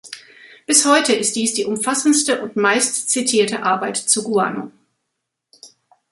Bis 0.65 0.87
heute 0.87 1.13
ist 1.13 1.35
dies 1.35 1.53
die 1.53 1.65
umfassendste 1.65 2.41
und 2.41 2.55
meistzitierte 2.55 3.61
Arbeit 3.61 3.97
zu 3.97 4.23
Guano. 4.23 4.71